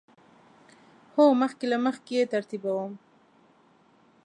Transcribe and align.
هو، 1.13 1.25
مخکې 1.41 1.65
له 1.71 1.77
مخکی 1.85 2.15
نه 2.15 2.19
یی 2.21 2.31
ترتیبوم 2.33 2.91